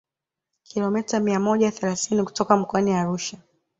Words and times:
kilomita 0.63 1.19
mia 1.19 1.39
moja 1.39 1.71
themanini 1.71 2.23
kutoka 2.23 2.57
mkoani 2.57 2.91
Arusha 2.93 3.37